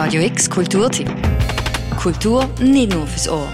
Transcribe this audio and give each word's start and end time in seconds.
Radio 0.00 0.22
X 0.22 0.48
Kulturtipp. 0.48 1.10
Kultur 2.00 2.48
nicht 2.60 2.94
nur 2.94 3.04
fürs 3.04 3.28
Ohr. 3.28 3.48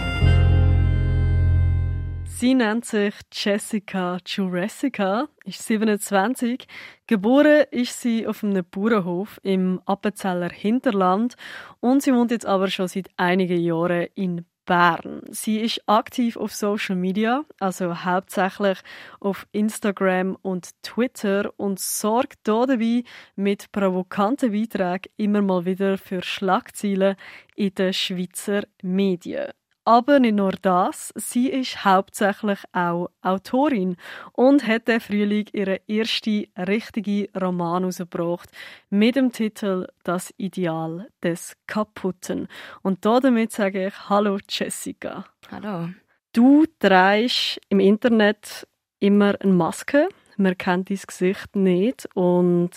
Sie 2.26 2.52
nennt 2.52 2.84
sich 2.84 3.14
Jessica 3.32 4.18
Jurassica, 4.26 5.28
ist 5.46 5.66
27. 5.66 6.66
Geboren 7.06 7.64
ist 7.70 7.98
sie 7.98 8.26
auf 8.26 8.44
einem 8.44 8.62
Bauernhof 8.62 9.40
im 9.42 9.80
Appenzeller 9.86 10.50
Hinterland 10.50 11.36
und 11.80 12.02
sie 12.02 12.12
wohnt 12.12 12.30
jetzt 12.30 12.44
aber 12.44 12.68
schon 12.68 12.88
seit 12.88 13.08
einigen 13.16 13.62
Jahren 13.62 14.08
in 14.14 14.44
Bern. 14.66 15.22
Sie 15.30 15.60
ist 15.60 15.82
aktiv 15.86 16.36
auf 16.36 16.54
Social 16.54 16.96
Media, 16.96 17.44
also 17.60 18.04
hauptsächlich 18.04 18.78
auf 19.20 19.46
Instagram 19.52 20.36
und 20.42 20.70
Twitter 20.82 21.52
und 21.56 21.80
sorgt 21.80 22.38
dabei 22.44 23.04
mit 23.36 23.72
provokanten 23.72 24.52
Beiträgen 24.52 25.10
immer 25.16 25.42
mal 25.42 25.64
wieder 25.64 25.98
für 25.98 26.22
Schlagzeilen 26.22 27.16
in 27.56 27.74
den 27.74 27.92
Schweizer 27.92 28.62
Medien. 28.82 29.52
Aber 29.86 30.18
nicht 30.18 30.36
nur 30.36 30.52
das, 30.62 31.12
sie 31.14 31.50
ist 31.50 31.84
hauptsächlich 31.84 32.60
auch 32.72 33.10
Autorin 33.20 33.96
und 34.32 34.66
hat 34.66 34.88
der 34.88 35.00
Frühling 35.00 35.46
ihren 35.52 35.78
ersten 35.86 36.46
richtigen 36.56 37.28
Roman 37.38 37.82
herausgebracht 37.82 38.48
mit 38.88 39.16
dem 39.16 39.30
Titel 39.30 39.86
Das 40.02 40.32
Ideal 40.38 41.08
des 41.22 41.54
Kaputten. 41.66 42.48
Und 42.80 43.04
damit 43.04 43.52
sage 43.52 43.88
ich 43.88 44.08
Hallo 44.08 44.38
Jessica. 44.48 45.26
Hallo. 45.50 45.90
Du 46.32 46.64
trägst 46.78 47.60
im 47.68 47.78
Internet 47.78 48.66
immer 49.00 49.38
eine 49.38 49.52
Maske. 49.52 50.08
Man 50.38 50.56
kennt 50.56 50.88
dein 50.88 50.98
Gesicht 51.06 51.54
nicht 51.54 52.08
und 52.14 52.70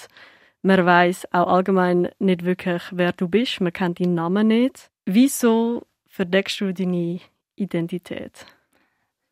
man 0.61 0.85
weiß 0.85 1.33
auch 1.33 1.47
allgemein 1.47 2.09
nicht 2.19 2.43
wirklich, 2.43 2.83
wer 2.91 3.13
du 3.13 3.29
bist. 3.29 3.61
Man 3.61 3.71
kennt 3.71 4.01
deinen 4.01 4.15
Namen 4.15 4.47
nicht. 4.47 4.91
Wieso 5.05 5.86
verdeckst 6.17 6.59
du 6.59 6.73
deine 6.73 7.19
Identität? 7.55 8.45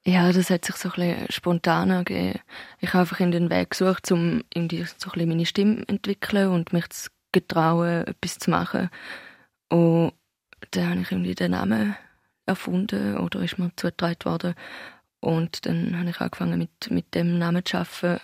Ja, 0.05 0.31
das 0.31 0.51
hat 0.51 0.65
sich 0.65 0.75
so 0.75 0.91
ein 0.95 1.25
spontan 1.29 1.89
gegeben. 1.89 2.39
Ich 2.79 2.89
habe 2.89 2.99
einfach 2.99 3.19
in 3.19 3.31
den 3.31 3.49
Weg 3.49 3.71
gesucht, 3.71 4.11
um 4.11 4.43
irgendwie 4.53 4.85
so 4.97 5.09
ein 5.11 5.27
meine 5.27 5.47
Stimme 5.47 5.77
zu 5.77 5.87
entwickeln 5.87 6.49
und 6.49 6.73
mich 6.73 6.87
zu 6.89 7.09
getrauen, 7.31 8.05
etwas 8.05 8.37
zu 8.37 8.51
machen. 8.51 8.91
Und 9.69 10.13
dann 10.71 10.91
habe 10.91 11.01
ich 11.01 11.11
irgendwie 11.11 11.33
den 11.33 11.51
Namen 11.51 11.95
erfunden 12.45 13.17
oder 13.17 13.41
ist 13.41 13.57
mir 13.57 13.71
zugetragen 13.75 14.23
worden. 14.25 14.53
Und 15.21 15.65
dann 15.65 15.97
habe 15.97 16.11
ich 16.11 16.21
angefangen 16.21 16.59
mit, 16.59 16.91
mit 16.91 17.15
dem 17.15 17.39
Namen 17.39 17.65
zu 17.65 17.77
arbeiten. 17.77 18.21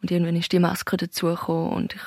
Und 0.00 0.10
irgendwann 0.10 0.34
ist 0.34 0.50
die 0.50 0.58
Maske 0.58 0.96
dazugekommen 0.96 1.70
und 1.70 1.94
ich 1.94 2.02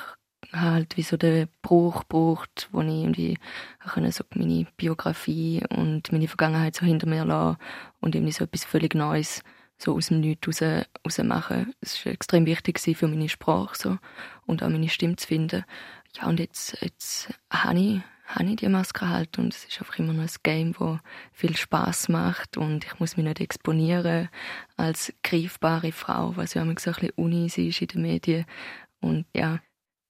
halt 0.60 0.96
wie 0.96 1.02
so 1.02 1.16
den 1.16 1.48
Bruch 1.62 2.04
braucht, 2.04 2.68
wo 2.72 2.80
ich 2.82 2.88
irgendwie 2.88 3.38
können 3.84 4.12
so 4.12 4.24
meine 4.34 4.66
Biografie 4.76 5.62
und 5.70 6.12
meine 6.12 6.28
Vergangenheit 6.28 6.74
so 6.74 6.86
hinter 6.86 7.08
mir 7.08 7.24
lasse 7.24 7.58
und 8.00 8.14
irgendwie 8.14 8.32
so 8.32 8.44
etwas 8.44 8.64
völlig 8.64 8.94
Neues 8.94 9.42
so 9.78 9.94
aus 9.94 10.08
dem 10.08 10.20
Nichts 10.20 10.62
raus, 10.62 10.86
raus 11.04 11.18
machen. 11.18 11.74
Es 11.80 12.04
war 12.04 12.12
extrem 12.12 12.46
wichtig 12.46 12.80
für 12.80 13.08
meine 13.08 13.28
Sprache 13.28 13.76
so, 13.76 13.98
und 14.46 14.62
auch 14.62 14.68
meine 14.68 14.88
Stimme 14.88 15.16
zu 15.16 15.26
finden. 15.26 15.64
Ja, 16.16 16.28
und 16.28 16.40
jetzt, 16.40 16.80
jetzt 16.80 17.28
habe 17.50 17.78
ich, 17.78 18.00
habe 18.26 18.50
ich 18.50 18.56
die 18.56 18.68
Maske 18.68 19.08
halt 19.08 19.38
und 19.38 19.54
es 19.54 19.64
ist 19.66 19.78
einfach 19.78 19.98
immer 19.98 20.12
noch 20.12 20.22
ein 20.22 20.30
Game, 20.42 20.74
wo 20.78 20.98
viel 21.32 21.56
Spaß 21.56 22.08
macht 22.08 22.56
und 22.56 22.84
ich 22.84 22.98
muss 22.98 23.16
mich 23.16 23.26
nicht 23.26 23.40
exponieren 23.40 24.28
als 24.76 25.12
greifbare 25.22 25.92
Frau, 25.92 26.36
was 26.36 26.54
ja 26.54 26.62
immer 26.62 26.74
so 26.78 26.90
ein 26.90 26.94
bisschen 26.94 27.10
uneasy 27.16 27.68
ist 27.68 27.82
in 27.82 27.88
den 27.88 28.02
Medien. 28.02 28.46
Und 29.00 29.26
ja, 29.34 29.60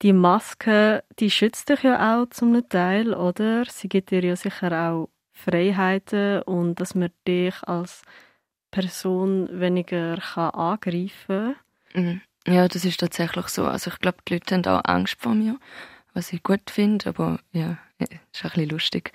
die 0.03 0.13
Maske, 0.13 1.05
die 1.19 1.31
schützt 1.31 1.69
dich 1.69 1.83
ja 1.83 2.19
auch 2.19 2.29
zum 2.31 2.69
Teil, 2.69 3.15
oder? 3.15 3.65
Sie 3.67 3.89
gibt 3.89 4.11
dir 4.11 4.23
ja 4.23 4.37
sicher 4.37 4.73
auch 4.73 5.09
Freiheiten 5.33 6.43
und 6.43 6.81
dass 6.81 6.95
man 6.95 7.11
dich 7.27 7.55
als 7.67 8.03
Person 8.71 9.49
weniger 9.53 10.17
kann 10.17 10.51
angreifen 10.51 11.57
kann. 11.95 12.05
Mhm. 12.05 12.21
Ja, 12.47 12.69
das 12.69 12.85
ist 12.85 13.01
tatsächlich 13.01 13.49
so. 13.49 13.67
Also 13.67 13.91
ich 13.91 13.99
glaube, 13.99 14.19
die 14.29 14.35
Leute 14.35 14.55
haben 14.55 14.67
auch 14.67 14.85
Angst 14.85 15.17
vor 15.19 15.35
mir, 15.35 15.59
was 16.15 16.33
ich 16.33 16.43
gut 16.43 16.71
finde, 16.71 17.09
aber 17.09 17.41
ja, 17.53 17.79
ist 17.99 18.45
auch 18.45 18.55
ein 18.55 18.69
lustig, 18.69 19.13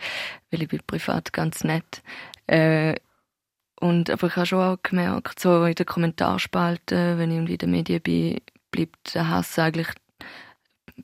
weil 0.50 0.64
ich 0.64 0.68
bin 0.68 0.82
privat 0.86 1.32
ganz 1.32 1.64
nett. 1.64 2.04
Äh, 2.48 2.96
und, 3.80 4.10
aber 4.10 4.28
ich 4.28 4.36
habe 4.36 4.46
schon 4.46 4.60
auch 4.60 4.78
gemerkt, 4.84 5.40
so 5.40 5.64
in 5.64 5.76
den 5.76 5.86
Kommentarspalten, 5.86 7.18
wenn 7.18 7.32
ich 7.32 7.38
in 7.38 7.58
den 7.58 7.72
Medien 7.72 8.02
bin, 8.02 8.42
bleibt 8.70 9.16
der 9.16 9.30
Hass 9.30 9.58
eigentlich 9.58 9.88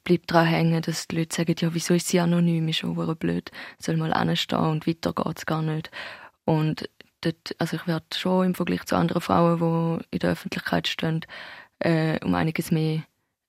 bleibt 0.04 0.32
daran 0.32 0.48
hängen, 0.48 0.82
dass 0.82 1.08
die 1.08 1.18
Leute 1.18 1.36
sagen, 1.36 1.56
ja, 1.60 1.74
wieso 1.74 1.94
ist 1.94 2.08
sie 2.08 2.20
anonym, 2.20 2.68
ist 2.68 2.84
auch 2.84 3.16
blöd, 3.16 3.52
soll 3.80 3.98
mal 3.98 4.14
anstehen 4.14 4.60
und 4.60 4.88
weiter 4.88 5.14
geht's 5.14 5.46
gar 5.46 5.62
nicht. 5.62 5.92
Und 6.46 6.90
dort, 7.22 7.56
also 7.58 7.76
ich 7.76 7.88
werde 7.88 8.06
schon 8.16 8.48
im 8.48 8.56
Vergleich 8.56 8.86
zu 8.86 8.96
anderen 8.96 9.22
Frauen, 9.22 10.00
die 10.00 10.16
in 10.16 10.20
der 10.20 10.32
Öffentlichkeit 10.32 10.88
stehen, 10.88 11.26
äh, 11.80 12.24
um 12.24 12.34
einiges 12.36 12.72
mehr 12.72 13.04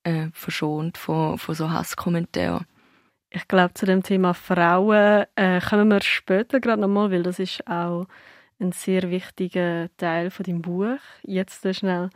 äh, 0.05 0.29
verschont 0.33 0.99
von, 0.99 1.39
von 1.39 1.55
so 1.55 1.71
Hasskommentaren. 1.71 2.67
Ich 3.31 3.47
glaube, 3.47 3.75
zu 3.75 3.85
dem 3.85 4.03
Thema 4.03 4.33
Frauen 4.33 5.27
äh, 5.37 5.61
kommen 5.61 5.89
wir 5.89 6.01
später 6.03 6.61
gerade 6.61 6.81
nochmal, 6.81 7.11
weil 7.11 7.23
das 7.23 7.39
ist 7.39 7.67
auch 7.67 8.07
ein 8.59 8.73
sehr 8.73 9.11
wichtiger 9.11 9.89
Teil 9.99 10.31
von 10.31 10.45
deinem 10.45 10.63
Buch. 10.63 10.99
Jetzt 11.23 11.67
schnell 11.77 12.11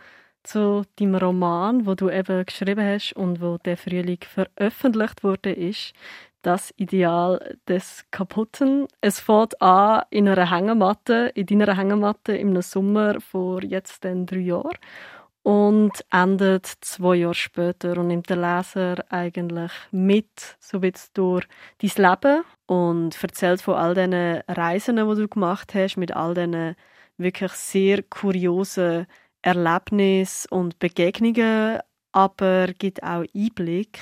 zu 0.45 0.83
deinem 0.97 1.17
Roman, 1.17 1.87
wo 1.87 1.95
du 1.95 2.11
eben 2.11 2.45
geschrieben 2.45 2.85
hast 2.85 3.13
und 3.15 3.41
wo 3.41 3.59
der 3.59 3.77
Frühling 3.77 4.19
veröffentlicht 4.21 5.25
wurde, 5.25 5.53
ist 5.53 5.95
das 6.43 6.75
Ideal 6.77 7.57
des 7.69 8.05
Kaputten. 8.11 8.87
Es 9.01 9.21
fängt 9.21 9.61
an 9.63 10.03
in 10.11 10.29
einer 10.29 10.51
Hängematte, 10.51 11.31
in 11.35 11.47
deiner 11.47 11.77
Hängematte 11.77 12.37
im 12.37 12.61
Sommer 12.63 13.21
vor 13.21 13.63
jetzt 13.63 14.05
dann 14.05 14.27
drei 14.27 14.39
Jahren 14.39 14.77
und 15.43 16.05
endet 16.11 16.67
zwei 16.67 17.17
Jahre 17.17 17.35
später 17.35 17.99
und 17.99 18.09
nimmt 18.09 18.29
der 18.29 18.37
Leser 18.37 19.05
eigentlich 19.11 19.73
mit, 19.91 20.57
so 20.61 20.83
wie 20.83 20.93
durch 21.15 21.47
dein 21.79 22.11
Leben 22.11 22.45
und 22.67 23.23
erzählt 23.23 23.61
von 23.61 23.75
all 23.75 23.95
diesen 23.95 24.41
Reisen, 24.49 24.97
die 24.97 25.03
du 25.03 25.29
gemacht 25.29 25.75
hast, 25.75 25.97
mit 25.97 26.15
all 26.15 26.35
diesen 26.35 26.77
wirklich 27.19 27.53
sehr 27.53 28.03
kuriosen 28.03 29.07
Erlebnisse 29.43 30.49
und 30.51 30.79
Begegnungen, 30.79 31.81
aber 32.13 32.69
gibt 32.79 33.03
auch 33.03 33.25
Einblick 33.35 33.99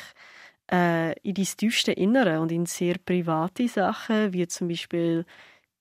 äh, 0.71 1.19
in 1.21 1.35
dein 1.35 1.45
tiefste 1.45 1.93
Innere 1.93 2.41
und 2.41 2.53
in 2.53 2.67
sehr 2.67 2.97
private 2.99 3.69
Sachen, 3.69 4.33
wie 4.33 4.47
zum 4.47 4.69
Beispiel 4.69 5.25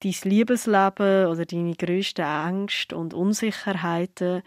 dein 0.02 0.16
Liebesleben 0.24 1.28
oder 1.28 1.46
deine 1.46 1.76
grössten 1.76 2.22
Ängste 2.26 2.96
und 2.96 3.14
Unsicherheiten. 3.14 4.42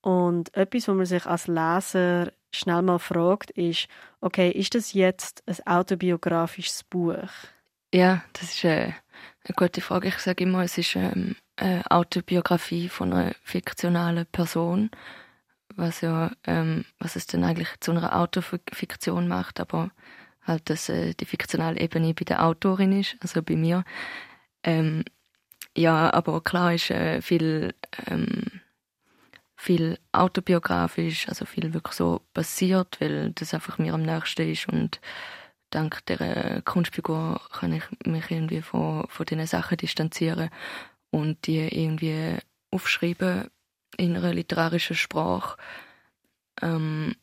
Und 0.00 0.54
etwas, 0.54 0.88
was 0.88 0.94
man 0.94 1.06
sich 1.06 1.26
als 1.26 1.46
Leser 1.46 2.32
schnell 2.52 2.82
mal 2.82 2.98
fragt, 2.98 3.50
ist, 3.52 3.88
okay, 4.20 4.50
ist 4.50 4.74
das 4.74 4.92
jetzt 4.92 5.42
ein 5.46 5.66
autobiografisches 5.66 6.84
Buch? 6.84 7.30
Ja, 7.92 8.24
das 8.32 8.54
ist 8.54 8.64
eine, 8.64 8.94
eine 9.44 9.54
gute 9.56 9.80
Frage. 9.80 10.08
Ich 10.08 10.18
sage 10.18 10.44
immer, 10.44 10.62
es 10.62 10.78
ist 10.78 10.96
ähm, 10.96 11.36
eine 11.56 11.88
Autobiografie 11.90 12.88
von 12.88 13.12
einer 13.12 13.34
fiktionalen 13.42 14.26
Person, 14.26 14.90
was 15.76 16.00
ja, 16.00 16.32
ähm, 16.46 16.84
was 16.98 17.16
es 17.16 17.26
dann 17.26 17.44
eigentlich 17.44 17.68
zu 17.80 17.92
einer 17.92 18.16
Autofiktion 18.16 19.28
macht, 19.28 19.60
aber 19.60 19.90
halt, 20.42 20.68
dass 20.70 20.88
äh, 20.88 21.14
die 21.14 21.26
fiktionale 21.26 21.78
Ebene 21.80 22.14
bei 22.14 22.24
der 22.24 22.44
Autorin 22.44 23.00
ist, 23.00 23.16
also 23.20 23.42
bei 23.42 23.56
mir. 23.56 23.84
Ähm, 24.62 25.04
ja, 25.76 26.12
aber 26.12 26.40
klar 26.42 26.74
ist 26.74 26.90
äh, 26.90 27.20
viel, 27.20 27.74
ähm, 28.06 28.44
viel 29.56 29.98
autobiografisch, 30.12 31.28
also 31.28 31.44
viel 31.44 31.74
wirklich 31.74 31.94
so 31.94 32.22
passiert, 32.32 33.00
weil 33.00 33.32
das 33.32 33.54
einfach 33.54 33.78
mir 33.78 33.94
am 33.94 34.02
nächsten 34.02 34.50
ist 34.50 34.68
und 34.68 35.00
dank 35.74 36.04
der 36.06 36.62
Kunstfigur 36.62 37.40
kann 37.52 37.72
ich 37.72 37.84
mich 38.06 38.30
irgendwie 38.30 38.62
von, 38.62 39.06
von 39.08 39.26
diesen 39.26 39.46
Sachen 39.46 39.76
distanzieren 39.76 40.50
und 41.10 41.46
die 41.46 41.60
irgendwie 41.60 42.38
aufschreiben 42.70 43.50
in 43.96 44.16
einer 44.16 44.34
literarischen 44.34 44.96
Sprache. 44.96 45.56
Ähm, 46.62 47.14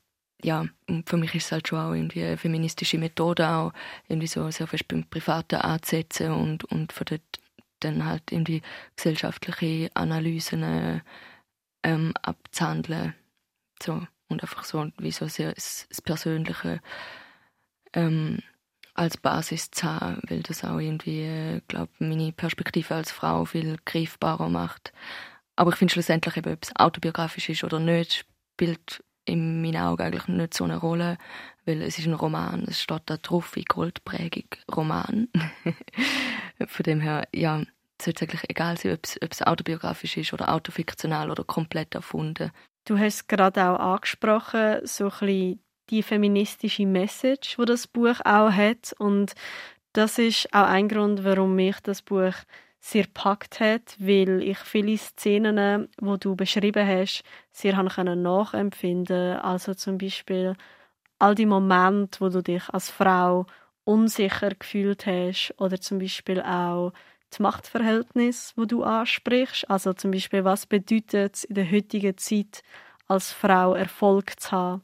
ja, 0.44 0.66
und 0.88 1.10
für 1.10 1.18
mich 1.18 1.36
ist 1.36 1.46
es 1.46 1.52
halt 1.52 1.68
schon 1.68 1.80
auch 1.80 1.94
irgendwie 1.94 2.24
eine 2.24 2.38
feministische 2.38 2.98
Methode, 2.98 3.48
auch 3.48 3.74
irgendwie 4.08 4.28
so 4.28 4.50
sehr 4.50 4.68
fest 4.68 4.88
beim 4.88 5.04
Privaten 5.04 5.56
anzusetzen 5.56 6.32
und, 6.32 6.64
und 6.66 6.94
von 6.94 7.06
dort 7.06 7.22
dann 7.80 8.06
halt 8.06 8.32
irgendwie 8.32 8.62
gesellschaftliche 8.96 9.90
Analysen 9.94 11.02
ähm, 11.84 12.14
abzuhandeln. 12.22 13.16
So, 13.82 14.06
und 14.28 14.42
einfach 14.42 14.64
so, 14.64 14.88
wie 14.98 15.12
so 15.12 15.28
sehr 15.28 15.54
das 15.54 15.88
Persönliche 16.04 16.80
ähm, 17.94 18.40
als 18.94 19.18
Basis 19.18 19.72
zu 19.72 19.88
haben, 19.88 20.22
weil 20.28 20.44
das 20.44 20.64
auch 20.64 20.80
irgendwie, 20.80 21.22
äh, 21.22 21.62
glaube 21.68 21.92
meine 22.00 22.32
Perspektive 22.32 22.96
als 22.96 23.12
Frau 23.12 23.46
viel 23.46 23.78
greifbarer 23.86 24.50
macht. 24.50 24.92
Aber 25.56 25.72
ich 25.72 25.78
finde 25.78 25.94
schlussendlich 25.94 26.38
eben, 26.38 26.54
ob 26.54 26.64
es 26.64 26.76
autobiografisch 26.76 27.50
ist 27.50 27.64
oder 27.64 27.80
nicht, 27.80 28.26
spielt 28.54 29.04
in 29.26 29.62
meinen 29.62 29.78
Augen 29.78 30.02
eigentlich 30.02 30.28
nicht 30.28 30.54
so 30.54 30.64
eine 30.64 30.78
Rolle, 30.78 31.18
weil 31.66 31.82
es 31.82 32.00
ist 32.00 32.08
ein 32.08 32.14
Roman, 32.14 32.66
es 32.68 32.82
steht 32.82 33.04
da 33.06 33.18
drauf 33.18 33.56
wie 33.56 33.64
Goldprägung 33.64 34.48
Roman. 34.74 35.28
Von 36.68 36.84
dem 36.84 37.00
her, 37.00 37.28
ja, 37.34 37.64
sollte 38.02 38.26
es 38.26 38.30
eigentlich 38.30 38.50
egal 38.50 38.78
sein, 38.78 38.94
ob 38.94 39.06
es, 39.06 39.22
ob 39.22 39.32
es 39.32 39.42
autobiografisch 39.42 40.18
ist 40.18 40.34
oder 40.34 40.54
autofiktional 40.54 41.30
oder 41.30 41.44
komplett 41.44 41.94
erfunden. 41.96 42.52
Du 42.86 42.98
hast 42.98 43.28
gerade 43.28 43.70
auch 43.70 43.80
angesprochen, 43.80 44.80
so 44.84 45.06
ein 45.06 45.10
bisschen 45.12 45.64
die 45.92 46.02
feministische 46.02 46.86
Message, 46.88 47.60
wo 47.60 47.66
das 47.66 47.86
Buch 47.86 48.20
auch 48.24 48.52
hat 48.52 48.94
und 48.98 49.34
das 49.94 50.18
ist 50.18 50.54
auch 50.54 50.68
ein 50.68 50.88
Grund, 50.88 51.24
warum 51.26 51.56
mich 51.56 51.76
das 51.82 52.02
Buch 52.02 52.34
sehr 52.80 53.06
packt 53.14 53.60
hat, 53.60 53.96
weil 54.00 54.42
ich 54.42 54.58
viele 54.58 54.98
Szenen, 54.98 55.90
wo 56.00 56.18
du 56.18 56.36
beschrieben 56.36 56.88
hast, 56.88 57.24
sehr 57.52 57.74
können 57.86 58.24
nachempfinden. 58.24 59.38
Also 59.38 59.74
zum 59.76 59.98
Beispiel 59.98 60.56
all 61.20 61.36
die 61.36 61.46
Momente, 61.46 62.22
wo 62.22 62.30
du 62.30 62.42
dich 62.42 62.68
als 62.70 62.90
Frau 62.90 63.46
unsicher 63.84 64.50
gefühlt 64.50 65.06
hast 65.06 65.54
oder 65.58 65.80
zum 65.80 66.00
Beispiel 66.00 66.42
auch 66.42 66.94
die 67.38 67.44
Machtverhältnis, 67.44 68.54
wo 68.56 68.66
du 68.66 68.84
ansprichst. 68.84 69.70
Also 69.70 69.94
zum 69.94 70.12
Beispiel, 70.12 70.44
was 70.44 70.66
bedeutet 70.66 71.36
es 71.36 71.44
in 71.44 71.56
der 71.56 71.70
heutigen 71.70 72.18
Zeit 72.18 72.64
als 73.08 73.32
Frau 73.32 73.74
Erfolg 73.74 74.40
zu 74.40 74.52
haben? 74.52 74.82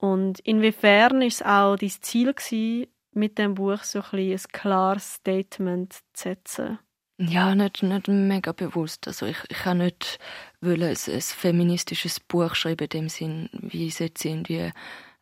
Und 0.00 0.40
inwiefern 0.40 1.20
ist 1.20 1.44
auch 1.44 1.76
dein 1.76 1.90
Ziel 1.90 2.32
gewesen, 2.32 2.86
mit 3.12 3.36
dem 3.36 3.54
Buch 3.54 3.82
so 3.82 4.00
ein, 4.12 4.32
ein 4.32 4.40
klares 4.50 5.14
Statement 5.14 5.92
zu 5.92 6.02
setzen? 6.14 6.78
Ja, 7.18 7.54
nicht, 7.54 7.82
nicht 7.82 8.08
mega 8.08 8.52
bewusst. 8.52 9.06
Also 9.06 9.26
ich, 9.26 9.36
ich 9.50 9.58
kann 9.58 9.78
nicht 9.78 10.18
wollen, 10.62 10.84
ein, 10.84 10.96
ein 11.14 11.20
feministisches 11.20 12.18
Buch 12.18 12.54
schreiben, 12.54 12.84
in 12.84 12.88
dem 12.88 13.08
Sinn, 13.10 13.50
wie 13.52 13.88
es 13.88 13.98
jetzt 13.98 14.24
irgendwie 14.24 14.72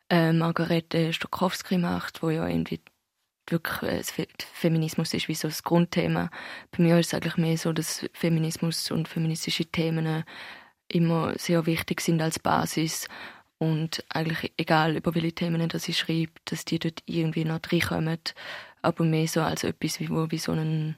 äh, 0.09 0.31
Margarete 0.31 1.11
Stokowski 1.11 1.77
macht, 1.77 2.23
wo 2.23 2.29
ja 2.29 2.47
irgendwie 2.47 2.79
wirklich 3.49 4.17
äh, 4.17 4.27
Feminismus 4.53 5.13
ist 5.13 5.27
wie 5.27 5.35
so 5.35 5.49
das 5.49 5.63
Grundthema. 5.63 6.29
Bei 6.71 6.83
mir 6.83 6.97
ist 6.99 7.07
es 7.07 7.13
eigentlich 7.15 7.35
mehr 7.35 7.57
so, 7.57 7.73
dass 7.73 8.07
Feminismus 8.13 8.91
und 8.91 9.09
feministische 9.09 9.65
Themen 9.65 10.23
immer 10.87 11.37
sehr 11.37 11.65
wichtig 11.65 11.99
sind 11.99 12.21
als 12.21 12.39
Basis 12.39 13.09
und 13.59 14.03
eigentlich 14.09 14.53
egal, 14.57 14.95
über 14.95 15.13
welche 15.13 15.33
Themen 15.33 15.67
das 15.69 15.87
ich 15.87 15.99
schreibe, 15.99 16.31
dass 16.45 16.65
die 16.65 16.79
dort 16.79 17.03
irgendwie 17.05 17.45
noch 17.45 17.59
reinkommen, 17.71 18.19
aber 18.81 19.03
mehr 19.03 19.27
so 19.27 19.41
als 19.41 19.63
etwas 19.63 19.99
wie, 19.99 20.09
wie 20.09 20.37
so 20.37 20.53
einen 20.53 20.97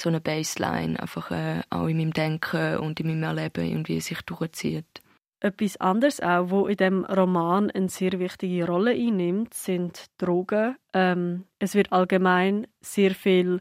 so 0.00 0.08
eine 0.08 0.20
Baseline 0.20 1.00
einfach 1.00 1.30
äh, 1.30 1.62
auch 1.70 1.86
in 1.86 1.96
meinem 1.96 2.12
Denken 2.12 2.78
und 2.78 3.00
in 3.00 3.08
meinem 3.08 3.24
Erleben 3.24 3.64
irgendwie 3.64 4.00
sich 4.00 4.22
durchzieht. 4.22 5.02
Etwas 5.40 5.76
anderes 5.76 6.20
auch, 6.20 6.50
wo 6.50 6.66
in 6.66 6.76
dem 6.76 7.04
Roman 7.04 7.70
eine 7.70 7.88
sehr 7.88 8.18
wichtige 8.18 8.66
Rolle 8.66 8.92
einnimmt, 8.92 9.54
sind 9.54 10.06
Drogen. 10.18 10.76
Ähm, 10.92 11.44
es 11.58 11.74
wird 11.74 11.92
allgemein 11.92 12.66
sehr 12.80 13.14
viel 13.14 13.60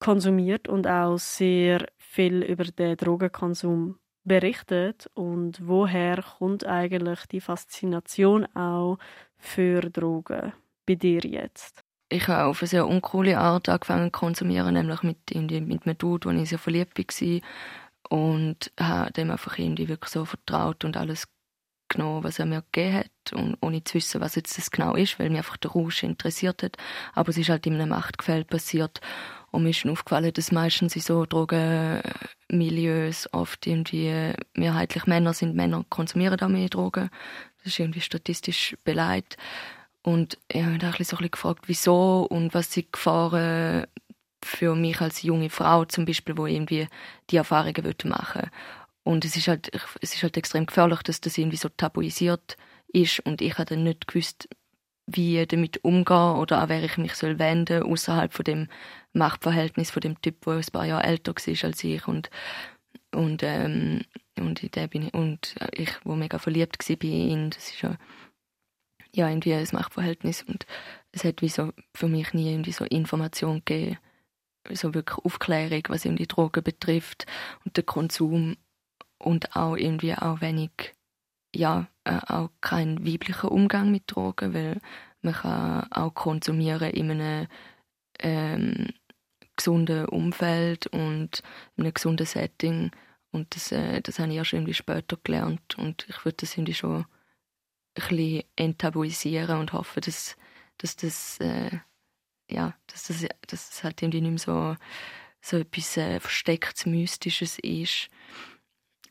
konsumiert 0.00 0.68
und 0.68 0.86
auch 0.86 1.18
sehr 1.18 1.86
viel 1.98 2.42
über 2.42 2.64
den 2.64 2.96
Drogenkonsum 2.96 3.98
berichtet. 4.24 5.10
Und 5.14 5.66
woher 5.66 6.22
kommt 6.22 6.66
eigentlich 6.66 7.26
die 7.26 7.40
Faszination 7.40 8.46
auch 8.54 8.98
für 9.36 9.80
Drogen 9.90 10.52
bei 10.86 10.94
dir 10.94 11.20
jetzt? 11.20 11.84
ich 12.12 12.28
habe 12.28 12.44
auf 12.44 12.62
eine 12.62 12.68
sehr 12.68 12.86
uncoole 12.86 13.38
Art 13.38 13.68
angefangen 13.68 14.06
zu 14.06 14.10
konsumieren, 14.12 14.74
nämlich 14.74 15.02
mit, 15.02 15.30
irgendwie 15.30 15.60
mit 15.60 15.86
einem 15.86 15.98
Dude, 15.98 16.28
wo 16.28 16.34
ich 16.34 16.48
sehr 16.48 16.58
verliebt 16.58 16.98
war. 16.98 17.40
Und 18.10 18.72
habe 18.78 19.12
dem 19.12 19.30
einfach 19.30 19.58
irgendwie 19.58 19.88
wirklich 19.88 20.10
so 20.10 20.24
vertraut 20.24 20.84
und 20.84 20.96
alles 20.96 21.28
genommen, 21.88 22.24
was 22.24 22.38
er 22.38 22.46
mir 22.46 22.62
gegeben 22.70 22.96
hat, 22.96 23.32
und 23.32 23.56
ohne 23.60 23.84
zu 23.84 23.94
wissen, 23.94 24.20
was 24.20 24.34
jetzt 24.34 24.58
das 24.58 24.70
genau 24.70 24.94
ist, 24.94 25.18
weil 25.18 25.30
mich 25.30 25.38
einfach 25.38 25.56
der 25.56 25.70
Rausch 25.70 26.02
interessiert 26.02 26.62
hat. 26.62 26.76
Aber 27.14 27.30
es 27.30 27.38
ist 27.38 27.48
halt 27.48 27.66
in 27.66 27.74
einem 27.74 27.90
Machtgefälle 27.90 28.44
passiert. 28.44 29.00
Und 29.52 29.64
mir 29.64 29.70
ist 29.70 29.86
aufgefallen, 29.86 30.32
dass 30.32 30.50
meistens 30.50 30.96
in 30.96 31.02
so 31.02 31.26
Drogenmilieus 31.26 33.28
oft 33.32 33.66
irgendwie 33.66 34.32
mehrheitlich 34.54 35.06
Männer 35.06 35.34
sind. 35.34 35.54
Männer 35.54 35.84
konsumieren 35.90 36.38
da 36.38 36.48
mehr 36.48 36.70
Drogen. 36.70 37.10
Das 37.58 37.66
ist 37.66 37.78
irgendwie 37.78 38.00
statistisch 38.00 38.76
beleidigt. 38.82 39.36
Und 40.02 40.38
ich 40.48 40.62
habe 40.62 40.72
mich 40.72 40.82
auch 40.82 40.92
ein 40.92 40.98
bisschen 40.98 41.30
gefragt, 41.30 41.64
wieso 41.66 42.26
und 42.28 42.54
was 42.54 42.72
sind 42.72 42.92
Gefahren 42.92 43.86
für 44.42 44.74
mich 44.74 45.00
als 45.00 45.22
junge 45.22 45.50
Frau 45.50 45.84
zum 45.84 46.06
Beispiel, 46.06 46.36
wo 46.36 46.46
irgendwie 46.46 46.88
die 47.30 47.36
Erfahrungen 47.36 47.94
machen 48.04 48.50
Und 49.04 49.24
es 49.24 49.36
ist 49.36 49.48
halt, 49.48 49.70
es 50.00 50.14
ist 50.14 50.22
halt 50.22 50.36
extrem 50.36 50.66
gefährlich, 50.66 51.02
dass 51.02 51.20
das 51.20 51.38
irgendwie 51.38 51.58
so 51.58 51.68
tabuisiert 51.68 52.56
ist 52.88 53.20
und 53.20 53.40
ich 53.40 53.58
habe 53.58 53.66
dann 53.66 53.84
nicht 53.84 54.08
gewusst, 54.08 54.48
wie 55.06 55.40
ich 55.40 55.48
damit 55.48 55.84
umgehen 55.84 56.36
oder 56.36 56.60
an 56.60 56.68
wer 56.68 56.82
ich 56.82 56.96
mich 56.98 57.14
soll 57.14 57.38
wenden 57.38 57.82
außerhalb 57.82 58.32
von 58.32 58.44
dem 58.44 58.68
Machtverhältnis 59.12 59.90
von 59.90 60.00
dem 60.00 60.20
Typ, 60.22 60.44
der 60.44 60.54
ein 60.54 60.64
paar 60.72 60.86
Jahre 60.86 61.04
älter 61.04 61.34
war 61.34 61.64
als 61.64 61.84
ich. 61.84 62.08
Und 62.08 62.30
und 63.14 63.42
ähm, 63.42 64.02
und 64.38 64.62
in 64.62 64.70
der 64.70 64.88
bin 64.88 65.08
ich 65.08 65.14
und 65.14 65.54
ich, 65.72 65.90
wo 66.04 66.14
mega 66.14 66.38
verliebt 66.38 66.88
war 66.88 66.96
bei 66.96 67.08
ihm, 67.08 67.50
das 67.50 67.68
ist 67.68 67.82
ja 67.82 67.96
ja, 69.14 69.28
irgendwie 69.28 69.54
ein 69.54 69.68
Machtverhältnis. 69.72 70.42
Und 70.42 70.66
es 71.12 71.24
hat 71.24 71.42
wie 71.42 71.48
so 71.48 71.72
für 71.94 72.08
mich 72.08 72.32
nie 72.32 72.50
irgendwie 72.50 72.72
so 72.72 72.84
Information 72.84 73.62
gegeben, 73.64 73.98
so 74.70 74.94
wirklich 74.94 75.18
Aufklärung, 75.18 75.82
was 75.88 76.04
irgendwie 76.04 76.26
Drogen 76.26 76.62
betrifft 76.62 77.26
und 77.64 77.76
den 77.76 77.86
Konsum 77.86 78.56
und 79.18 79.54
auch 79.56 79.76
irgendwie 79.76 80.14
auch 80.14 80.40
wenig, 80.40 80.94
ja, 81.54 81.88
äh, 82.04 82.18
auch 82.26 82.50
kein 82.60 83.06
weiblicher 83.06 83.50
Umgang 83.52 83.90
mit 83.90 84.04
Drogen, 84.06 84.54
weil 84.54 84.80
man 85.22 85.34
kann 85.34 85.92
auch 85.92 86.14
konsumieren 86.14 86.90
in 86.90 87.10
einem 87.10 87.46
ähm, 88.18 88.88
gesunden 89.56 90.06
Umfeld 90.06 90.86
und 90.88 91.42
in 91.76 91.84
einem 91.84 91.94
gesunden 91.94 92.26
Setting 92.26 92.90
und 93.30 93.54
das, 93.54 93.72
äh, 93.72 94.00
das 94.00 94.18
habe 94.18 94.30
ich 94.30 94.36
erst 94.36 94.52
irgendwie 94.52 94.74
später 94.74 95.18
gelernt 95.22 95.76
und 95.78 96.06
ich 96.08 96.24
würde 96.24 96.38
das 96.40 96.56
irgendwie 96.56 96.74
schon 96.74 97.04
bisschen 97.94 98.42
enttabuisieren 98.56 99.58
und 99.58 99.72
hoffe, 99.74 100.00
dass, 100.00 100.36
dass 100.78 100.96
das 100.96 101.38
äh, 101.40 101.78
ja, 102.52 102.74
dass 102.86 103.08
das, 103.08 103.22
dass 103.46 103.70
das 103.70 103.84
halt 103.84 104.02
irgendwie 104.02 104.20
nicht 104.20 104.46
mehr 104.46 104.76
so, 104.76 104.76
so 105.40 105.56
etwas 105.58 105.96
äh, 105.96 106.20
verstecktes, 106.20 106.86
Mystisches 106.86 107.58
ist. 107.58 108.08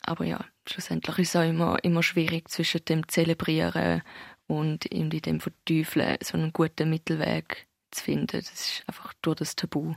Aber 0.03 0.25
ja, 0.25 0.43
schlussendlich 0.67 1.19
ist 1.19 1.29
es 1.29 1.35
auch 1.35 1.47
immer, 1.47 1.77
immer 1.83 2.03
schwierig 2.03 2.49
zwischen 2.49 2.83
dem 2.85 3.07
Zelebrieren 3.07 4.01
und 4.47 4.91
irgendwie 4.91 5.21
dem 5.21 5.39
Verteufeln 5.39 6.17
so 6.23 6.37
einen 6.37 6.53
guten 6.53 6.89
Mittelweg 6.89 7.67
zu 7.91 8.03
finden. 8.03 8.39
Das 8.39 8.51
ist 8.51 8.83
einfach 8.87 9.13
durch 9.21 9.37
das 9.37 9.55
Tabu 9.55 9.93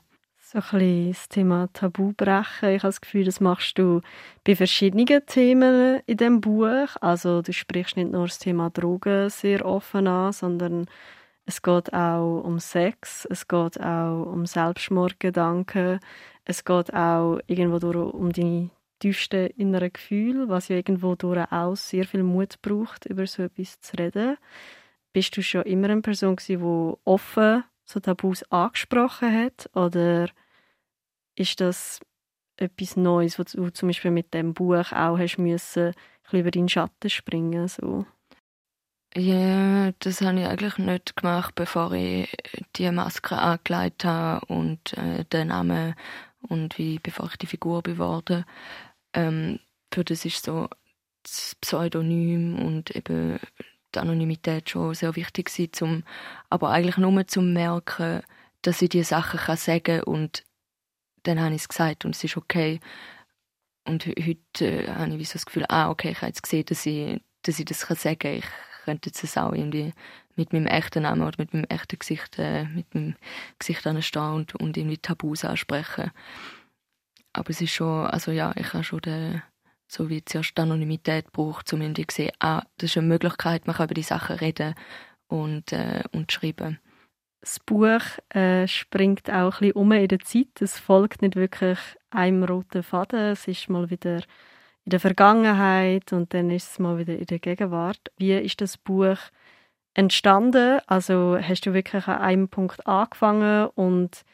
so 0.55 0.77
ein 0.77 0.79
bisschen 0.79 1.09
das 1.09 1.29
Thema 1.29 1.69
Tabu 1.73 2.13
brechen. 2.17 2.69
Ich 2.70 2.82
habe 2.82 2.89
das 2.89 3.01
Gefühl, 3.01 3.25
das 3.25 3.41
machst 3.41 3.79
du 3.79 4.01
bei 4.44 4.55
verschiedenen 4.55 5.27
Themen 5.27 6.01
in 6.06 6.17
dem 6.17 6.41
Buch. 6.41 6.89
Also 7.01 7.43
du 7.43 7.53
sprichst 7.53 7.96
nicht 7.96 8.13
nur 8.13 8.27
das 8.27 8.39
Thema 8.39 8.70
Drogen 8.70 9.31
sehr 9.31 9.65
offen 9.67 10.06
an, 10.06 10.32
sondern 10.32 10.87
es 11.44 11.61
geht 11.61 11.93
auch 11.93 12.43
um 12.43 12.58
Sex, 12.61 13.27
es 13.31 13.49
geht 13.49 13.81
auch 13.81 14.27
um 14.27 14.46
Selbstmordgedanken, 14.46 15.99
es 16.44 16.65
geht 16.65 16.94
auch 16.94 17.41
irgendwo 17.46 17.89
um 18.01 18.32
die 18.32 18.70
tiefsten 18.98 19.48
inneren 19.56 19.93
Gefühle, 19.93 20.48
was 20.48 20.69
ja 20.69 20.77
irgendwo 20.77 21.15
durch 21.15 21.46
sehr 21.74 22.05
viel 22.05 22.22
Mut 22.22 22.60
braucht, 22.63 23.06
über 23.06 23.27
so 23.27 23.43
etwas 23.43 23.81
zu 23.81 23.96
reden. 23.96 24.36
Bist 25.13 25.36
du 25.36 25.43
schon 25.43 25.63
immer 25.63 25.91
eine 25.91 26.03
Person 26.03 26.36
gewesen, 26.36 26.60
die 26.60 26.96
offen 27.05 27.65
so 27.84 28.01
Tabus 28.01 28.43
angesprochen 28.51 29.32
hat 29.32 29.70
oder 29.74 30.29
ist 31.36 31.60
das 31.60 32.01
etwas 32.56 32.96
Neues, 32.96 33.39
wo 33.39 33.43
du 33.43 33.70
zum 33.70 33.89
Beispiel 33.89 34.10
mit 34.10 34.32
dem 34.32 34.55
Buch 34.55 34.93
auch 34.93 35.19
hast 35.19 35.39
müssen, 35.39 35.93
über 36.32 36.51
deinen 36.51 36.69
Schatten 36.69 37.10
springen 37.10 37.69
so? 37.69 38.06
Ja, 39.17 39.93
das 40.01 40.20
habe 40.22 40.41
ich 40.41 40.46
eigentlich 40.46 40.79
nicht 40.79 41.15
gemacht, 41.15 41.55
bevor 41.55 41.93
ich 41.93 42.34
die 42.74 42.91
Maske 42.91 43.39
angelegt 43.39 44.05
habe 44.05 44.44
und 44.46 44.93
äh, 44.94 45.24
den 45.27 45.48
Namen 45.48 45.94
und 46.48 46.79
wie 46.79 46.98
bevor 46.98 47.27
ich 47.27 47.36
die 47.36 47.46
Figur 47.46 47.82
beworde. 47.82 48.44
Ähm, 49.13 49.60
für 49.93 50.05
das 50.05 50.24
ist 50.24 50.44
so 50.44 50.69
das 51.22 51.56
Pseudonym 51.60 52.58
und 52.58 52.94
eben 52.94 53.39
die 53.94 53.98
Anonymität 53.98 54.70
schon 54.70 54.94
sehr 54.94 55.17
wichtig 55.17 55.46
gewesen, 55.46 55.72
zum, 55.72 56.05
aber 56.51 56.70
eigentlich 56.70 56.96
nur 56.98 57.27
zum 57.27 57.53
merken, 57.53 58.22
dass 58.63 58.82
ich 58.82 58.89
die 58.89 59.05
Sachen 59.05 59.41
kann 59.41 59.56
sagen 59.56 60.03
und 60.03 60.44
dann 61.22 61.41
habe 61.41 61.55
ich 61.55 61.63
es 61.63 61.69
gesagt 61.69 62.05
und 62.05 62.15
es 62.15 62.24
ist 62.24 62.36
okay. 62.36 62.81
Und 63.86 64.06
heute 64.06 64.65
äh, 64.65 64.89
habe 64.89 65.15
ich 65.17 65.29
so 65.29 65.34
das 65.34 65.46
Gefühl, 65.46 65.67
ah, 65.69 65.91
okay, 65.91 66.10
ich 66.10 66.19
habe 66.19 66.29
jetzt 66.29 66.43
gesehen, 66.43 66.65
dass 66.67 66.86
ich, 66.86 67.20
dass 67.43 67.58
ich 67.58 67.65
das 67.65 67.86
kann 67.86 67.96
sagen 67.96 68.19
kann. 68.19 68.34
Ich 68.34 68.44
könnte 68.84 69.10
jetzt 69.10 69.39
auch 69.39 69.53
irgendwie 69.53 69.93
mit 70.36 70.53
meinem 70.53 70.67
echten 70.67 71.03
Namen 71.03 71.22
oder 71.22 71.36
mit 71.38 71.53
meinem 71.55 71.67
echten 71.69 71.98
Gesicht, 71.98 72.38
äh, 72.38 72.64
mit 72.64 72.94
meinem 72.94 73.17
Gesicht 73.58 73.86
anstehen 73.86 74.32
und, 74.32 74.55
und 74.56 74.76
irgendwie 74.76 74.98
Tabus 74.98 75.44
ansprechen. 75.44 76.10
Aber 77.32 77.50
es 77.50 77.60
ist 77.60 77.72
schon, 77.72 78.06
also 78.06 78.31
ja, 78.31 78.53
ich 78.56 78.72
habe 78.72 78.84
schon 78.84 79.00
den, 79.00 79.43
so 79.88 80.08
wie 80.08 80.24
zuerst 80.24 80.58
Anonymität 80.58 81.32
braucht, 81.32 81.72
um 81.72 81.82
irgendwie 81.82 82.06
zu 82.06 82.17
sehen, 82.17 82.32
ah, 82.41 82.62
das 82.79 82.91
ist 82.91 82.96
eine 82.96 83.06
Möglichkeit, 83.06 83.67
man 83.67 83.76
kann 83.76 83.86
über 83.86 83.94
die 83.94 84.03
Sachen 84.03 84.36
reden 84.36 84.74
und, 85.29 85.72
äh, 85.72 86.03
und 86.12 86.31
schreiben. 86.31 86.79
Das 87.41 87.60
Buch 87.60 88.00
äh, 88.31 88.67
springt 88.67 89.29
auch 89.31 89.60
ein 89.60 89.69
bisschen 89.69 89.72
um 89.72 89.93
in 89.93 90.08
der 90.08 90.20
Zeit. 90.20 90.60
Es 90.60 90.79
folgt 90.79 91.20
nicht 91.20 91.36
wirklich 91.36 91.79
einem 92.08 92.43
roten 92.43 92.82
Faden. 92.82 93.32
Es 93.32 93.46
ist 93.46 93.69
mal 93.69 93.91
wieder 93.91 94.17
in 94.84 94.91
der 94.91 95.00
Vergangenheit 95.00 96.12
und 96.14 96.32
dann 96.32 96.50
ist 96.50 96.70
es 96.70 96.79
mal 96.79 96.96
wieder 96.96 97.19
in 97.19 97.26
der 97.26 97.41
Gegenwart. 97.41 98.00
Wie 98.17 98.32
ist 98.32 98.62
das 98.62 98.79
Buch 98.79 99.19
entstanden? 99.94 100.81
Also 100.86 101.39
hast 101.41 101.67
du 101.67 101.72
wirklich 101.72 102.06
an 102.06 102.20
einem 102.20 102.48
Punkt 102.48 102.86
angefangen 102.86 103.69
und 103.74 104.24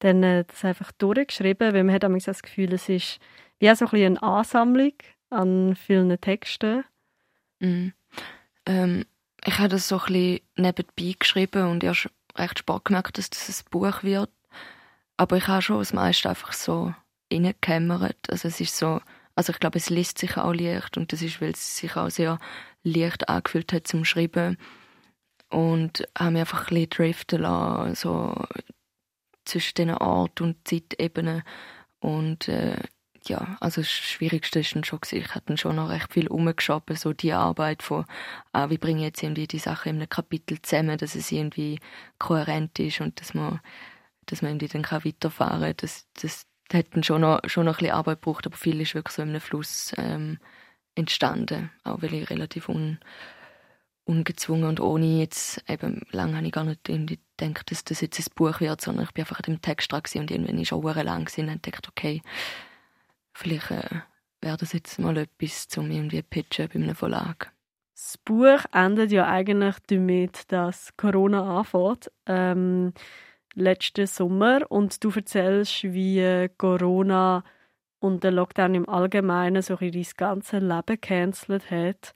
dann 0.00 0.22
äh, 0.22 0.44
das 0.46 0.64
einfach 0.64 0.92
durchgeschrieben? 0.92 1.74
Weil 1.74 1.84
man 1.84 1.94
hat 1.94 2.04
das 2.04 2.42
Gefühl, 2.42 2.72
es 2.72 2.88
ist 2.88 3.18
wie 3.58 3.74
so 3.74 3.86
ein 3.86 4.04
eine 4.04 4.22
Ansammlung 4.22 4.92
an 5.30 5.74
vielen 5.74 6.20
Texten. 6.20 6.84
Mm. 7.60 7.88
Ähm, 8.66 9.06
ich 9.44 9.58
habe 9.58 9.68
das 9.68 9.88
so 9.88 9.98
ein 9.98 10.06
bisschen 10.06 10.40
nebenbei 10.56 11.14
geschrieben 11.18 11.70
und 11.70 11.84
erst 11.84 12.10
recht 12.36 12.58
spät 12.58 12.84
gemerkt, 12.84 13.18
dass 13.18 13.30
das 13.30 13.48
ein 13.48 13.70
Buch 13.70 14.02
wird. 14.02 14.30
Aber 15.16 15.36
ich 15.36 15.46
habe 15.46 15.62
schon 15.62 15.78
das 15.78 15.92
meiste 15.92 16.28
einfach 16.28 16.52
so 16.52 16.94
reingekämmert. 17.32 18.16
Also 18.28 18.48
es 18.48 18.60
ist 18.60 18.76
so, 18.76 19.00
also 19.34 19.52
ich 19.52 19.60
glaube, 19.60 19.78
es 19.78 19.88
liest 19.88 20.18
sich 20.18 20.36
auch 20.36 20.52
leicht 20.52 20.96
und 20.96 21.12
das 21.12 21.22
ist, 21.22 21.40
weil 21.40 21.50
es 21.50 21.78
sich 21.78 21.96
auch 21.96 22.10
sehr 22.10 22.38
leicht 22.82 23.28
angefühlt 23.28 23.72
hat 23.72 23.86
zum 23.86 24.04
Schreiben. 24.04 24.58
Und 25.48 26.08
habe 26.18 26.32
mich 26.32 26.40
einfach 26.40 26.70
ein 26.70 26.88
driften 26.90 27.40
lassen, 27.42 27.94
so 27.94 28.34
zwischen 29.44 29.74
diesen 29.74 29.94
Ort- 29.94 30.40
und 30.40 30.66
Zeitebenen. 30.66 31.42
Und 32.00 32.48
äh, 32.48 32.76
ja, 33.28 33.56
also 33.60 33.80
das 33.80 33.90
Schwierigste 33.90 34.60
ist 34.60 34.74
dann 34.74 34.84
schon, 34.84 35.00
ich 35.10 35.34
hatte 35.34 35.46
dann 35.46 35.56
schon 35.56 35.76
noch 35.76 35.88
recht 35.88 36.12
viel 36.12 36.28
umgeschoben, 36.28 36.96
so 36.96 37.12
die 37.12 37.32
Arbeit 37.32 37.82
von, 37.82 38.04
ah, 38.52 38.70
wie 38.70 38.78
bringe 38.78 39.00
ich 39.00 39.06
jetzt 39.06 39.22
irgendwie 39.22 39.46
die 39.46 39.58
Sachen 39.58 39.90
in 39.90 39.96
einem 39.96 40.08
Kapitel 40.08 40.60
zusammen, 40.62 40.98
dass 40.98 41.14
es 41.14 41.32
irgendwie 41.32 41.80
kohärent 42.18 42.78
ist 42.78 43.00
und 43.00 43.20
dass 43.20 43.34
man, 43.34 43.60
dass 44.26 44.42
man 44.42 44.52
irgendwie 44.52 44.68
dann 44.68 44.82
kann 44.82 45.04
weiterfahren 45.04 45.60
kann. 45.62 45.74
Das, 45.78 46.06
das 46.20 46.46
hat 46.72 46.86
dann 46.94 47.02
schon 47.02 47.22
noch, 47.22 47.40
schon 47.46 47.64
noch 47.66 47.74
ein 47.74 47.78
bisschen 47.78 47.94
Arbeit 47.94 48.22
gebraucht, 48.22 48.46
aber 48.46 48.56
viel 48.56 48.80
ist 48.80 48.94
wirklich 48.94 49.14
so 49.14 49.22
in 49.22 49.30
einem 49.30 49.40
Fluss 49.40 49.92
ähm, 49.96 50.38
entstanden, 50.94 51.70
auch 51.84 52.02
weil 52.02 52.14
ich 52.14 52.30
relativ 52.30 52.68
un, 52.68 52.98
ungezwungen 54.06 54.64
und 54.64 54.80
ohne 54.80 55.18
jetzt, 55.18 55.62
eben, 55.68 56.02
lange 56.10 56.36
habe 56.36 56.46
ich 56.46 56.52
gar 56.52 56.64
nicht 56.64 56.88
irgendwie 56.88 57.18
gedacht, 57.36 57.70
dass 57.70 57.84
das 57.84 58.00
jetzt 58.00 58.20
ein 58.20 58.34
Buch 58.34 58.60
wird, 58.60 58.80
sondern 58.80 59.04
ich 59.04 59.12
bin 59.12 59.22
einfach 59.22 59.40
an 59.40 59.54
dem 59.54 59.60
Text 59.60 59.92
dran 59.92 60.02
und 60.14 60.30
irgendwann 60.30 60.58
ist 60.58 60.68
schon 60.68 60.82
lang 60.82 61.28
und 61.36 61.62
gedacht, 61.62 61.88
okay, 61.88 62.22
vielleicht 63.32 63.70
äh, 63.70 64.00
wäre 64.40 64.56
das 64.56 64.72
jetzt 64.72 64.98
mal 64.98 65.16
etwas 65.16 65.68
zum 65.68 65.90
irgendwie 65.90 66.22
pitchen 66.22 66.68
bei 66.68 66.74
einem 66.74 66.94
Verlag. 66.94 67.52
Das 67.94 68.18
Buch 68.18 68.64
endet 68.72 69.10
ja 69.10 69.26
eigentlich 69.26 69.76
damit, 69.86 70.52
dass 70.52 70.96
Corona 70.96 71.58
anfängt. 71.58 72.10
Ähm, 72.26 72.92
letzten 73.54 74.06
Sommer 74.06 74.70
und 74.70 75.02
du 75.02 75.10
erzählst, 75.10 75.82
wie 75.82 76.48
Corona 76.58 77.42
und 77.98 78.22
der 78.22 78.32
Lockdown 78.32 78.74
im 78.74 78.88
Allgemeinen 78.88 79.62
so 79.62 79.76
dein 79.76 80.06
ganzes 80.16 80.60
Leben 80.60 80.82
gecancelt 80.86 81.70
hat, 81.70 82.14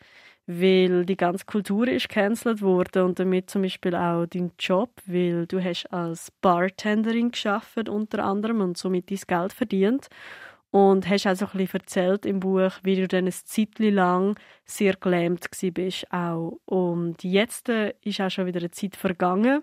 weil 0.59 1.05
die 1.07 1.17
ganze 1.17 1.45
Kultur 1.45 1.87
ist 1.87 2.09
gecancelt 2.09 2.61
worden 2.61 3.05
und 3.05 3.19
damit 3.21 3.51
zum 3.51 3.63
Beispiel 3.63 3.95
auch 3.95 4.27
dein 4.27 4.51
Job, 4.59 4.91
weil 5.07 5.47
du 5.47 5.63
hast 5.63 5.87
als 5.93 6.33
Bartenderin 6.41 7.31
geschafft 7.31 7.89
unter 7.89 8.25
anderem 8.25 8.61
und 8.61 8.77
somit 8.77 9.11
dein 9.11 9.21
Geld 9.27 9.53
verdient 9.53 10.09
und 10.71 11.09
hast 11.09 11.27
auch 11.27 11.37
so 11.37 11.47
ein 11.47 11.59
bisschen 11.59 11.81
erzählt 11.81 12.27
im 12.27 12.41
Buch, 12.41 12.73
wie 12.83 12.97
du 12.97 13.07
dann 13.07 13.27
ein 13.27 13.33
Zeitchen 13.33 13.95
lang 13.95 14.39
sehr 14.65 14.95
gelähmt 14.95 15.47
bist 15.75 16.13
auch. 16.13 16.61
Und 16.65 17.23
jetzt 17.23 17.69
äh, 17.69 17.95
ist 18.03 18.21
auch 18.21 18.31
schon 18.31 18.47
wieder 18.47 18.61
eine 18.61 18.71
Zeit 18.71 18.97
vergangen, 18.97 19.63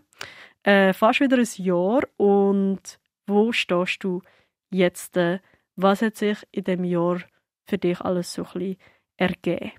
äh, 0.63 0.93
fast 0.93 1.19
wieder 1.19 1.37
ein 1.37 1.47
Jahr. 1.55 2.01
Und 2.17 2.99
wo 3.25 3.51
stehst 3.51 4.03
du 4.03 4.21
jetzt? 4.69 5.17
Äh, 5.17 5.39
was 5.75 6.01
hat 6.01 6.15
sich 6.15 6.37
in 6.51 6.63
dem 6.63 6.83
Jahr 6.83 7.19
für 7.65 7.77
dich 7.77 7.99
alles 8.01 8.33
so 8.33 8.43
ein 8.43 8.53
bisschen 8.53 8.77
ergeben? 9.17 9.71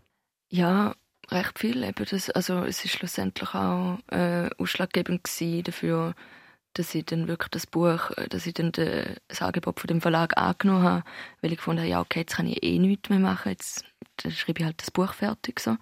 Ja, 0.50 0.94
recht 1.30 1.58
viel. 1.58 1.82
Eben 1.84 2.04
das, 2.10 2.30
also 2.30 2.64
es 2.64 2.84
ist 2.84 2.92
schlussendlich 2.92 3.54
auch 3.54 3.98
äh, 4.10 4.48
ausschlaggebend 4.58 5.28
dafür, 5.66 6.14
dass 6.74 6.94
ich 6.94 7.04
dann 7.06 7.28
wirklich 7.28 7.50
das 7.50 7.66
Buch, 7.66 8.10
äh, 8.16 8.28
dass 8.28 8.46
ich 8.46 8.54
dann 8.54 8.72
das 8.72 9.42
Angebot 9.42 9.80
von 9.80 9.88
dem 9.88 10.00
Verlag 10.00 10.36
angenommen 10.38 10.82
habe, 10.84 11.04
weil 11.40 11.52
ich 11.52 11.58
gefunden 11.58 11.80
habe, 11.82 11.90
ja 11.90 12.00
okay, 12.00 12.20
jetzt 12.20 12.36
kann 12.36 12.46
ich 12.46 12.62
eh 12.62 12.78
nichts 12.78 13.10
mehr 13.10 13.18
machen, 13.18 13.50
jetzt 13.50 13.84
schreibe 14.30 14.60
ich 14.60 14.64
halt 14.64 14.80
das 14.80 14.90
Buch 14.90 15.12
fertig 15.12 15.60
so. 15.60 15.76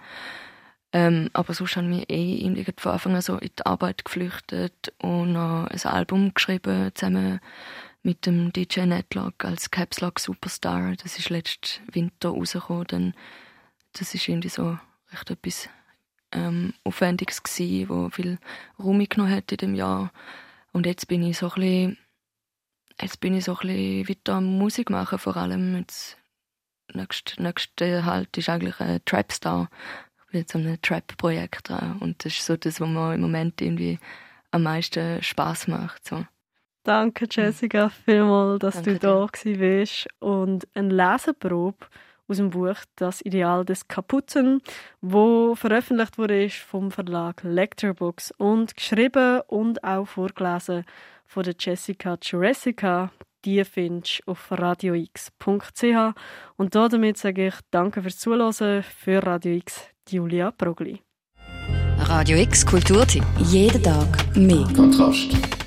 Ähm, 0.92 1.30
aber 1.32 1.52
sonst 1.52 1.76
habe 1.76 1.86
ich 1.86 1.96
mich 1.96 2.10
eh 2.10 2.36
irgendwie 2.36 2.64
von 2.76 2.92
Anfang 2.92 3.14
an 3.16 3.22
so 3.22 3.36
in 3.38 3.50
die 3.58 3.66
Arbeit 3.66 4.04
geflüchtet 4.04 4.92
und 4.98 5.32
noch 5.32 5.66
ein 5.66 5.82
Album 5.84 6.32
geschrieben, 6.32 6.90
zusammen 6.94 7.40
mit 8.02 8.24
dem 8.24 8.52
DJ 8.52 8.82
Netlock 8.82 9.44
als 9.44 9.70
Caps 9.70 10.00
Lock 10.00 10.20
Superstar. 10.20 10.94
Das 11.02 11.18
ist 11.18 11.28
letzten 11.28 11.82
Winter 11.92 12.30
rausgekommen. 12.30 12.86
Dann, 12.86 13.14
das 14.00 14.14
ist 14.14 14.28
irgendwie 14.28 14.48
so 14.48 14.78
recht 15.12 15.30
etwas 15.30 15.68
ähm, 16.32 16.74
Aufwendiges 16.84 17.42
gewesen, 17.42 17.88
wo 17.88 18.10
viel 18.10 18.38
Raum 18.78 19.04
genommen 19.08 19.34
hat 19.34 19.52
in 19.52 19.58
dem 19.58 19.74
Jahr. 19.74 20.12
Und 20.72 20.86
jetzt 20.86 21.08
bin 21.08 21.22
ich 21.22 21.38
so 21.38 21.50
ein 21.50 21.54
bisschen, 21.54 21.98
jetzt 23.00 23.20
bin 23.20 23.34
ich 23.34 23.44
so 23.44 23.52
ein 23.52 23.68
bisschen 23.68 24.08
weiter 24.08 24.34
am 24.34 24.58
Musik 24.58 24.90
machen, 24.90 25.18
vor 25.18 25.36
allem 25.36 25.76
jetzt 25.76 26.18
nächste, 26.92 27.42
nächste 27.42 28.04
halt 28.04 28.36
ist 28.36 28.48
eigentlich 28.48 28.78
ein 28.80 29.04
Trapstar. 29.04 29.70
Ich 30.18 30.32
bin 30.32 30.40
jetzt 30.40 30.54
an 30.54 30.66
einem 30.66 30.82
Trap-Projekt 30.82 31.68
dran 31.68 31.98
und 32.00 32.24
das 32.24 32.34
ist 32.34 32.44
so 32.44 32.56
das, 32.56 32.80
was 32.80 32.88
mir 32.88 33.14
im 33.14 33.20
Moment 33.20 33.60
irgendwie 33.60 33.98
am 34.50 34.64
meisten 34.64 35.22
Spaß 35.22 35.68
macht. 35.68 36.06
So. 36.06 36.24
Danke 36.82 37.26
Jessica 37.30 37.88
vielmals, 37.88 38.60
dass 38.60 38.74
Danke 38.82 38.98
du 38.98 38.98
da 38.98 39.26
bist 39.42 40.08
und 40.20 40.68
eine 40.74 40.94
Leseprobe 40.94 41.86
aus 42.28 42.36
dem 42.38 42.50
Buch 42.50 42.76
Das 42.96 43.20
Ideal 43.20 43.64
des 43.64 43.88
Kaputten, 43.88 44.60
wo 45.00 45.54
veröffentlicht 45.54 46.18
wurde 46.18 46.48
vom 46.50 46.90
Verlag 46.90 47.42
Lecturebooks 47.42 48.32
und 48.38 48.76
geschrieben 48.76 49.42
und 49.46 49.82
auch 49.84 50.06
vorgelesen 50.06 50.84
von 51.26 51.42
der 51.44 51.54
Jessica 51.58 52.18
Jurassica. 52.20 53.10
Die 53.44 53.64
findest 53.64 54.22
du 54.26 54.32
auf 54.32 54.50
radiox.ch. 54.50 56.14
Und 56.56 56.74
damit 56.74 57.16
sage 57.16 57.48
ich 57.48 57.54
Danke 57.70 58.02
fürs 58.02 58.18
Zuhören 58.18 58.82
für 58.82 59.24
Radio 59.24 59.52
X, 59.52 59.80
Julia 60.08 60.50
Progli. 60.50 61.00
Radio 61.98 62.38
X 62.38 62.64
Kulturtipp. 62.66 63.24
Jeden 63.38 63.82
Tag 63.82 64.36
mehr. 64.36 64.66
Kontrast. 64.74 65.65